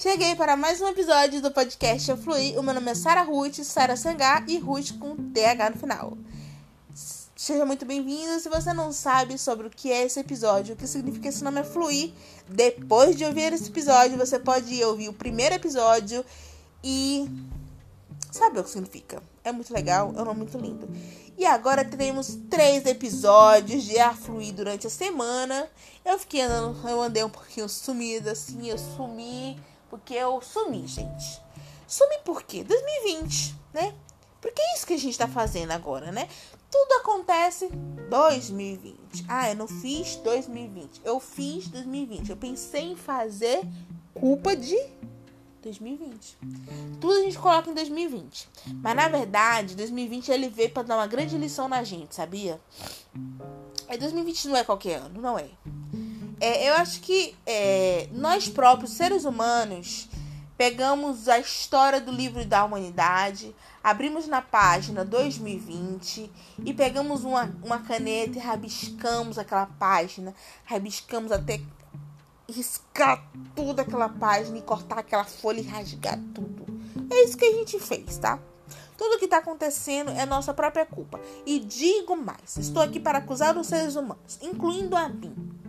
Cheguei 0.00 0.34
para 0.34 0.56
mais 0.56 0.80
um 0.80 0.88
episódio 0.88 1.42
do 1.42 1.50
podcast 1.50 2.10
Eu 2.10 2.16
Fluir. 2.16 2.58
O 2.58 2.62
meu 2.62 2.72
nome 2.72 2.90
é 2.90 2.94
Sara 2.94 3.20
Ruth, 3.20 3.56
Sara 3.56 3.98
Sangá 3.98 4.42
e 4.48 4.56
Ruth 4.56 4.98
com 4.98 5.14
TH 5.14 5.68
no 5.68 5.76
final. 5.76 6.16
Seja 7.36 7.66
muito 7.66 7.84
bem-vindo. 7.84 8.40
Se 8.40 8.48
você 8.48 8.72
não 8.72 8.94
sabe 8.94 9.36
sobre 9.36 9.66
o 9.66 9.70
que 9.70 9.92
é 9.92 10.06
esse 10.06 10.18
episódio, 10.18 10.72
o 10.72 10.78
que 10.78 10.86
significa 10.86 11.28
esse 11.28 11.44
nome 11.44 11.60
é 11.60 11.64
Fluir, 11.64 12.14
depois 12.48 13.14
de 13.14 13.26
ouvir 13.26 13.52
esse 13.52 13.68
episódio, 13.68 14.16
você 14.16 14.38
pode 14.38 14.82
ouvir 14.82 15.10
o 15.10 15.12
primeiro 15.12 15.56
episódio 15.56 16.24
e 16.82 17.28
sabe 18.32 18.58
o 18.58 18.64
que 18.64 18.70
significa. 18.70 19.22
É 19.44 19.52
muito 19.52 19.70
legal, 19.70 20.14
é 20.16 20.22
um 20.22 20.24
nome 20.24 20.38
muito 20.38 20.56
lindo. 20.56 20.88
E 21.36 21.44
agora 21.44 21.84
teremos 21.84 22.38
três 22.48 22.86
episódios 22.86 23.84
de 23.84 23.98
ar 23.98 24.16
fluir 24.16 24.54
durante 24.54 24.86
a 24.86 24.90
semana. 24.90 25.68
Eu 26.06 26.18
fiquei 26.18 26.40
andando, 26.40 26.88
eu 26.88 27.02
andei 27.02 27.22
um 27.22 27.28
pouquinho 27.28 27.68
sumida, 27.68 28.32
assim, 28.32 28.66
eu 28.66 28.78
sumi, 28.78 29.60
porque 29.90 30.14
eu 30.14 30.40
sumi, 30.40 30.86
gente. 30.86 31.42
Sumi 31.86 32.18
por 32.24 32.44
quê? 32.44 32.62
2020, 32.62 33.54
né? 33.74 33.92
Porque 34.40 34.62
é 34.62 34.74
isso 34.74 34.86
que 34.86 34.94
a 34.94 34.98
gente 34.98 35.18
tá 35.18 35.28
fazendo 35.28 35.72
agora, 35.72 36.10
né? 36.10 36.28
Tudo 36.70 36.92
acontece 37.00 37.68
2020. 38.08 39.24
Ah, 39.28 39.50
eu 39.50 39.56
não 39.56 39.66
fiz 39.66 40.16
2020. 40.16 41.00
Eu 41.04 41.18
fiz 41.18 41.68
2020. 41.68 42.30
Eu 42.30 42.36
pensei 42.36 42.92
em 42.92 42.96
fazer 42.96 43.60
culpa 44.14 44.56
de 44.56 44.78
2020. 45.62 46.38
Tudo 47.00 47.12
a 47.12 47.22
gente 47.22 47.38
coloca 47.38 47.68
em 47.68 47.74
2020. 47.74 48.48
Mas 48.82 48.96
na 48.96 49.08
verdade, 49.08 49.74
2020 49.74 50.30
ele 50.30 50.48
veio 50.48 50.70
para 50.70 50.84
dar 50.84 50.96
uma 50.96 51.06
grande 51.06 51.36
lição 51.36 51.68
na 51.68 51.82
gente, 51.82 52.14
sabia? 52.14 52.60
É 53.88 53.96
2020 53.98 54.48
não 54.48 54.56
é 54.56 54.64
qualquer 54.64 55.00
ano, 55.00 55.20
não 55.20 55.38
é. 55.38 55.50
É 56.40 56.70
eu 56.70 56.74
acho 56.74 57.00
que 57.00 57.36
é, 57.46 58.08
nós 58.12 58.48
próprios, 58.48 58.92
seres 58.92 59.24
humanos, 59.24 60.08
pegamos 60.56 61.28
a 61.28 61.38
história 61.38 62.00
do 62.00 62.10
livro 62.10 62.44
da 62.44 62.64
humanidade, 62.64 63.54
abrimos 63.82 64.26
na 64.26 64.42
página 64.42 65.04
2020 65.04 66.30
e 66.64 66.74
pegamos 66.74 67.24
uma, 67.24 67.50
uma 67.62 67.78
caneta 67.78 68.38
e 68.38 68.40
rabiscamos 68.40 69.38
aquela 69.38 69.66
página, 69.66 70.34
rabiscamos 70.64 71.30
até 71.30 71.60
riscar 72.48 73.22
toda 73.54 73.82
aquela 73.82 74.08
página 74.08 74.58
e 74.58 74.62
cortar 74.62 74.98
aquela 74.98 75.24
folha 75.24 75.60
e 75.60 75.66
rasgar 75.66 76.18
tudo. 76.34 76.66
É 77.10 77.24
isso 77.24 77.36
que 77.36 77.44
a 77.44 77.52
gente 77.52 77.78
fez, 77.78 78.18
tá? 78.18 78.38
Tudo 78.96 79.18
que 79.18 79.24
está 79.24 79.38
acontecendo 79.38 80.10
é 80.10 80.26
nossa 80.26 80.52
própria 80.52 80.84
culpa. 80.84 81.18
E 81.46 81.58
digo 81.58 82.16
mais: 82.16 82.58
estou 82.58 82.82
aqui 82.82 83.00
para 83.00 83.18
acusar 83.18 83.56
os 83.56 83.66
seres 83.66 83.96
humanos, 83.96 84.38
incluindo 84.42 84.94
a 84.94 85.08
mim. 85.08 85.59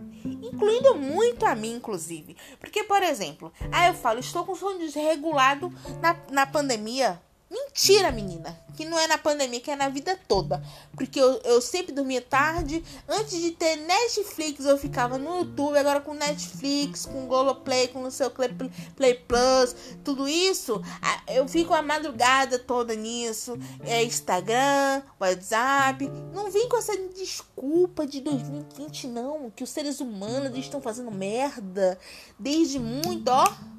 Incluindo 0.42 0.96
muito 0.96 1.44
a 1.46 1.54
mim, 1.54 1.74
inclusive. 1.76 2.36
Porque, 2.58 2.84
por 2.84 3.02
exemplo, 3.02 3.52
aí 3.70 3.88
eu 3.88 3.94
falo, 3.94 4.18
estou 4.18 4.44
com 4.44 4.54
sono 4.54 4.78
desregulado 4.78 5.72
na, 6.00 6.16
na 6.30 6.46
pandemia. 6.46 7.20
Mentira, 7.52 8.10
menina. 8.10 8.58
Que 8.74 8.86
não 8.86 8.98
é 8.98 9.06
na 9.06 9.18
pandemia, 9.18 9.60
que 9.60 9.70
é 9.70 9.76
na 9.76 9.90
vida 9.90 10.18
toda. 10.26 10.62
Porque 10.96 11.20
eu, 11.20 11.38
eu 11.44 11.60
sempre 11.60 11.92
dormia 11.92 12.22
tarde. 12.22 12.82
Antes 13.06 13.38
de 13.38 13.50
ter 13.50 13.76
Netflix, 13.76 14.64
eu 14.64 14.78
ficava 14.78 15.18
no 15.18 15.40
YouTube. 15.40 15.76
Agora 15.76 16.00
com 16.00 16.14
Netflix, 16.14 17.04
com 17.04 17.26
Globoplay, 17.26 17.88
com 17.88 18.04
o 18.04 18.10
seu 18.10 18.30
Play, 18.30 18.48
Play 18.96 19.14
Plus, 19.14 19.76
tudo 20.02 20.26
isso. 20.26 20.80
Eu 21.28 21.46
fico 21.46 21.74
a 21.74 21.82
madrugada 21.82 22.58
toda 22.58 22.94
nisso. 22.94 23.58
É 23.84 24.02
Instagram, 24.02 25.02
WhatsApp. 25.20 26.10
Não 26.32 26.50
vem 26.50 26.70
com 26.70 26.78
essa 26.78 26.96
desculpa 27.14 28.06
de 28.06 28.22
2020, 28.22 29.08
não. 29.08 29.50
Que 29.50 29.62
os 29.62 29.68
seres 29.68 30.00
humanos 30.00 30.56
estão 30.56 30.80
fazendo 30.80 31.10
merda 31.10 31.98
desde 32.38 32.78
muito, 32.78 33.28
ó 33.28 33.71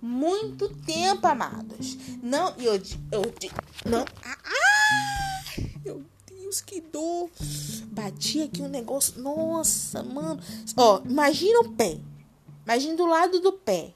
muito 0.00 0.68
tempo, 0.84 1.26
amados. 1.26 1.96
Não, 2.22 2.54
eu, 2.58 2.74
eu, 3.12 3.34
não. 3.84 4.04
Ah, 4.24 5.60
meu 5.84 6.02
Deus, 6.26 6.60
que 6.60 6.80
dor. 6.80 7.30
Bati 7.86 8.42
aqui 8.42 8.62
um 8.62 8.68
negócio. 8.68 9.20
Nossa, 9.20 10.02
mano. 10.02 10.40
Ó, 10.76 11.00
imagina 11.04 11.60
o 11.60 11.72
pé. 11.72 11.98
Imagina 12.64 12.96
do 12.96 13.06
lado 13.06 13.40
do 13.40 13.52
pé. 13.52 13.94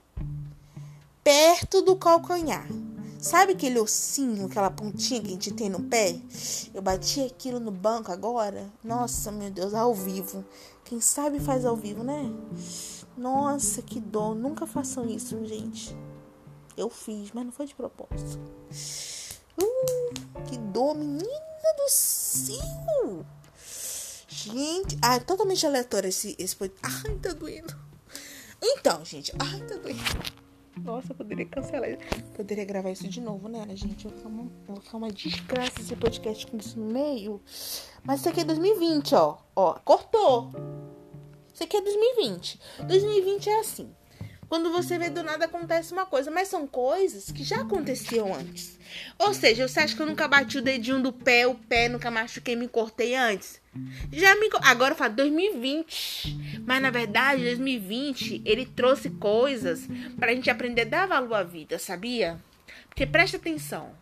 Perto 1.22 1.82
do 1.82 1.96
calcanhar. 1.96 2.66
Sabe 3.22 3.52
aquele 3.52 3.78
ossinho, 3.78 4.46
aquela 4.46 4.68
pontinha 4.68 5.20
que 5.20 5.28
a 5.28 5.30
gente 5.30 5.52
tem 5.52 5.70
no 5.70 5.84
pé? 5.84 6.18
Eu 6.74 6.82
bati 6.82 7.20
aquilo 7.20 7.60
no 7.60 7.70
banco 7.70 8.10
agora. 8.10 8.68
Nossa, 8.82 9.30
meu 9.30 9.48
Deus, 9.48 9.74
ao 9.74 9.94
vivo. 9.94 10.44
Quem 10.84 11.00
sabe 11.00 11.38
faz 11.38 11.64
ao 11.64 11.76
vivo, 11.76 12.02
né? 12.02 12.32
Nossa, 13.16 13.82
que 13.82 14.00
dor. 14.00 14.34
Nunca 14.34 14.66
façam 14.66 15.08
isso, 15.08 15.44
gente. 15.44 15.96
Eu 16.76 16.88
fiz, 16.88 17.30
mas 17.32 17.44
não 17.44 17.52
foi 17.52 17.66
de 17.66 17.74
propósito. 17.74 18.40
Uh, 19.60 20.42
que 20.48 20.56
dor, 20.58 20.94
menina 20.94 21.22
do 21.76 21.88
céu. 21.88 23.26
Gente, 24.26 24.98
ah, 25.02 25.16
é 25.16 25.20
totalmente 25.20 25.64
aleatório 25.66 26.08
esse, 26.08 26.34
esse 26.38 26.56
Ai, 26.82 27.14
tá 27.16 27.32
doendo. 27.32 27.74
Então, 28.60 29.04
gente, 29.04 29.32
ai, 29.38 29.60
tá 29.66 29.76
doendo. 29.76 30.42
Nossa, 30.80 31.12
eu 31.12 31.16
poderia 31.16 31.44
cancelar 31.44 31.90
isso. 31.90 32.00
Poderia 32.34 32.64
gravar 32.64 32.90
isso 32.90 33.06
de 33.06 33.20
novo, 33.20 33.48
né, 33.48 33.66
gente? 33.74 34.08
Vou 34.08 34.16
ficar 34.16 34.28
uma, 34.28 34.50
uma 34.94 35.12
desgraça 35.12 35.80
esse 35.80 35.94
podcast 35.94 36.46
com 36.46 36.56
isso 36.56 36.78
no 36.80 36.86
meio. 36.92 37.40
Mas 38.02 38.20
isso 38.20 38.28
aqui 38.30 38.40
é 38.40 38.44
2020, 38.44 39.14
ó. 39.14 39.36
Ó, 39.54 39.74
cortou. 39.84 40.50
Isso 41.62 41.66
aqui 41.66 41.76
é 41.76 41.80
2020. 41.80 42.60
2020 42.88 43.48
é 43.48 43.60
assim. 43.60 43.88
Quando 44.48 44.72
você 44.72 44.98
vê 44.98 45.08
do 45.10 45.22
nada 45.22 45.44
acontece 45.44 45.92
uma 45.92 46.04
coisa, 46.04 46.28
mas 46.28 46.48
são 46.48 46.66
coisas 46.66 47.30
que 47.30 47.44
já 47.44 47.60
aconteciam 47.60 48.34
antes. 48.34 48.78
Ou 49.16 49.32
seja, 49.32 49.68
você 49.68 49.78
acha 49.78 49.94
que 49.94 50.02
eu 50.02 50.06
nunca 50.06 50.26
bati 50.26 50.58
o 50.58 50.62
dedinho 50.62 51.00
do 51.00 51.12
pé, 51.12 51.46
o 51.46 51.54
pé 51.54 51.88
nunca 51.88 52.10
machuquei, 52.10 52.56
me 52.56 52.66
cortei 52.66 53.14
antes? 53.14 53.60
Já 54.12 54.34
me 54.34 54.50
agora 54.62 54.92
eu 54.92 54.98
falo 54.98 55.14
2020, 55.14 56.62
mas 56.66 56.82
na 56.82 56.90
verdade 56.90 57.44
2020 57.44 58.42
ele 58.44 58.66
trouxe 58.66 59.08
coisas 59.08 59.86
para 60.18 60.32
a 60.32 60.34
gente 60.34 60.50
aprender 60.50 60.82
a 60.82 60.86
dar 60.86 61.06
valor 61.06 61.34
à 61.34 61.42
vida, 61.44 61.78
sabia? 61.78 62.42
Porque 62.88 63.06
presta 63.06 63.36
atenção. 63.36 63.92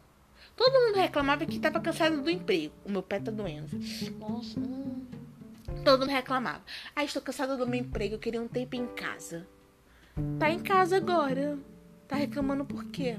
Todo 0.56 0.72
mundo 0.72 0.96
reclamava 0.96 1.44
que 1.44 1.56
estava 1.56 1.78
cansado 1.78 2.22
do 2.22 2.30
emprego. 2.30 2.72
O 2.86 2.90
meu 2.90 3.02
pé 3.02 3.20
tá 3.20 3.30
doendo. 3.30 3.78
Nossa, 4.18 4.58
hum. 4.58 5.19
Todo 5.84 6.00
mundo 6.00 6.10
reclamava. 6.10 6.62
Ah, 6.94 7.04
estou 7.04 7.22
cansada 7.22 7.56
do 7.56 7.66
meu 7.66 7.80
emprego, 7.80 8.14
eu 8.14 8.18
queria 8.18 8.40
um 8.40 8.48
tempo 8.48 8.76
em 8.76 8.86
casa. 8.86 9.46
Tá 10.38 10.50
em 10.50 10.58
casa 10.58 10.96
agora. 10.96 11.58
Tá 12.06 12.16
reclamando 12.16 12.64
por 12.64 12.84
quê? 12.86 13.18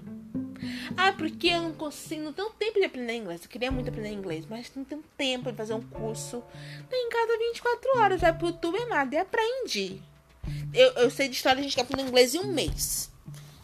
Ah, 0.95 1.13
porque 1.13 1.47
eu 1.47 1.61
não 1.61 1.73
consigo, 1.73 2.23
não 2.23 2.34
tenho 2.34 2.50
tempo 2.51 2.79
de 2.79 2.85
aprender 2.85 3.16
inglês. 3.16 3.44
Eu 3.44 3.50
queria 3.50 3.72
muito 3.72 3.90
aprender 3.90 4.11
inglês, 4.11 4.45
mas 4.50 4.72
não 4.75 4.84
tenho 4.84 5.03
tempo 5.17 5.51
de 5.51 5.57
fazer 5.57 5.73
um 5.73 5.81
curso. 5.81 6.44
Tá 6.90 6.95
em 6.95 7.09
casa 7.09 7.38
24 7.38 7.97
horas, 7.97 8.22
vai 8.22 8.38
pro 8.38 8.47
YouTube 8.47 8.78
amado 8.78 9.13
e 9.13 9.17
aprende. 9.17 10.01
Eu, 10.73 10.91
eu 10.94 11.09
sei 11.09 11.28
de 11.28 11.35
história, 11.35 11.59
a 11.59 11.63
gente 11.63 11.75
tá 11.75 11.81
aprendendo 11.81 12.09
inglês 12.09 12.35
em 12.35 12.40
um 12.40 12.47
mês. 12.47 13.11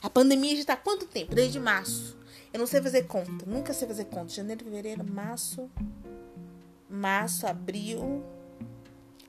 A 0.02 0.10
pandemia 0.10 0.56
já 0.56 0.66
tá 0.66 0.74
há 0.74 0.78
quanto 0.78 1.06
tempo? 1.06 1.36
Desde 1.36 1.60
março. 1.60 2.18
Eu 2.54 2.60
não 2.60 2.68
sei 2.68 2.82
fazer 2.82 3.04
conta, 3.04 3.46
nunca 3.46 3.74
sei 3.74 3.88
fazer 3.88 4.06
conta. 4.06 4.34
Janeiro, 4.34 4.64
fevereiro, 4.64 5.04
março, 5.04 5.70
março, 6.90 7.46
abril, 7.46 8.24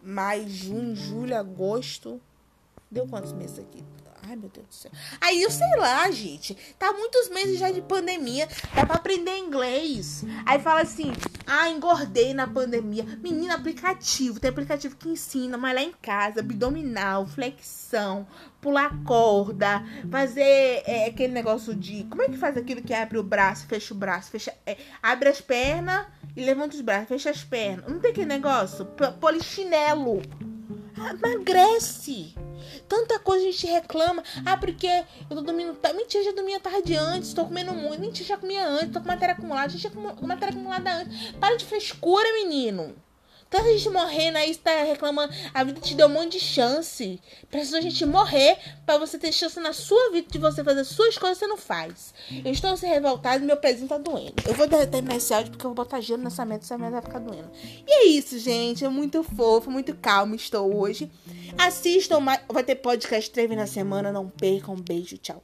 maio, 0.02 0.48
junho, 0.48 0.94
julho, 0.94 1.36
agosto. 1.36 2.20
Deu 2.90 3.06
quantos 3.06 3.32
meses 3.32 3.58
aqui? 3.58 3.84
Ai, 4.28 4.36
meu 4.36 4.50
Deus 4.50 4.66
do 4.66 4.74
céu. 4.74 4.90
Aí 5.22 5.42
eu 5.42 5.50
sei 5.50 5.76
lá, 5.76 6.10
gente. 6.10 6.54
Tá 6.78 6.92
muitos 6.92 7.30
meses 7.30 7.58
já 7.58 7.70
de 7.70 7.80
pandemia. 7.80 8.46
Dá 8.74 8.84
pra 8.84 8.96
aprender 8.96 9.38
inglês. 9.38 10.22
Aí 10.44 10.58
fala 10.58 10.82
assim: 10.82 11.12
ah, 11.46 11.70
engordei 11.70 12.34
na 12.34 12.46
pandemia. 12.46 13.04
Menina, 13.22 13.54
aplicativo. 13.54 14.38
Tem 14.38 14.50
aplicativo 14.50 14.96
que 14.96 15.08
ensina 15.08 15.56
malhar 15.56 15.82
em 15.82 15.92
casa, 16.02 16.40
abdominal, 16.40 17.26
flexão, 17.26 18.26
pular 18.60 19.02
corda, 19.04 19.82
fazer 20.10 20.82
é, 20.84 21.06
aquele 21.06 21.32
negócio 21.32 21.74
de. 21.74 22.04
Como 22.04 22.22
é 22.22 22.28
que 22.28 22.36
faz 22.36 22.54
aquilo 22.56 22.82
que 22.82 22.92
abre 22.92 23.16
o 23.16 23.22
braço, 23.22 23.66
fecha 23.66 23.94
o 23.94 23.96
braço, 23.96 24.30
fecha. 24.30 24.54
É, 24.66 24.76
abre 25.02 25.30
as 25.30 25.40
pernas 25.40 26.06
e 26.36 26.44
levanta 26.44 26.74
os 26.74 26.80
braços, 26.80 27.08
fecha 27.08 27.30
as 27.30 27.44
pernas. 27.44 27.90
Não 27.90 27.98
tem 27.98 28.10
aquele 28.10 28.26
negócio? 28.26 28.86
Polichinelo. 29.20 30.22
Emagrece. 30.96 32.34
Tanta 32.88 33.18
coisa 33.18 33.46
a 33.46 33.50
gente 33.50 33.66
reclama. 33.66 34.22
Ah, 34.44 34.56
porque 34.56 34.86
eu 35.30 35.36
tô 35.36 35.42
dormindo. 35.42 35.76
Mentira, 35.94 36.24
já 36.24 36.32
dormia 36.32 36.58
tarde 36.60 36.96
antes, 36.96 37.32
tô 37.32 37.44
comendo 37.44 37.72
muito. 37.72 38.00
Mentira, 38.00 38.28
já 38.28 38.36
comia 38.36 38.66
antes, 38.66 38.92
tô 38.92 39.00
com 39.00 39.06
matéria 39.06 39.34
acumulada, 39.34 39.68
já 39.68 39.90
tinha 39.90 39.90
com 39.90 40.26
matéria 40.26 40.54
acumulada 40.54 40.92
antes. 40.92 41.32
Para 41.32 41.56
de 41.56 41.64
frescura, 41.64 42.32
menino. 42.32 42.94
Tanta 43.50 43.64
gente 43.72 43.88
morrendo 43.88 44.36
aí, 44.36 44.52
você 44.52 44.60
tá 44.60 44.82
reclamando. 44.82 45.32
A 45.54 45.64
vida 45.64 45.80
te 45.80 45.94
deu 45.94 46.06
um 46.06 46.10
monte 46.10 46.32
de 46.32 46.40
chance. 46.40 47.20
Precisa 47.50 47.78
a 47.78 47.80
gente 47.80 48.04
morrer 48.04 48.58
para 48.84 48.98
você 48.98 49.18
ter 49.18 49.32
chance 49.32 49.58
na 49.58 49.72
sua 49.72 50.10
vida 50.10 50.28
de 50.30 50.38
você 50.38 50.62
fazer 50.62 50.84
suas 50.84 51.16
coisas, 51.16 51.38
você 51.38 51.46
não 51.46 51.56
faz. 51.56 52.12
Eu 52.44 52.52
estou 52.52 52.76
se 52.76 52.86
revoltado 52.86 53.42
e 53.42 53.46
meu 53.46 53.56
pezinho 53.56 53.88
tá 53.88 53.96
doendo. 53.96 54.34
Eu 54.46 54.54
vou 54.54 54.68
terminar 54.68 55.16
esse 55.16 55.32
áudio 55.32 55.52
porque 55.52 55.64
eu 55.64 55.70
vou 55.70 55.84
botar 55.84 56.00
gelo 56.00 56.22
nessa 56.22 56.44
meta, 56.44 56.64
essa 56.64 56.76
meta 56.76 56.92
vai 56.92 57.02
ficar 57.02 57.18
doendo. 57.20 57.50
E 57.86 57.90
é 57.90 58.04
isso, 58.06 58.38
gente. 58.38 58.84
É 58.84 58.88
muito 58.88 59.22
fofo, 59.22 59.70
muito 59.70 59.94
calmo 59.96 60.34
estou 60.34 60.76
hoje. 60.76 61.10
Assistam. 61.56 62.18
Vai 62.48 62.62
ter 62.62 62.76
podcast 62.76 63.30
treve 63.30 63.56
na 63.56 63.66
semana. 63.66 64.12
Não 64.12 64.28
percam. 64.28 64.74
Um 64.74 64.80
beijo. 64.80 65.16
Tchau! 65.18 65.42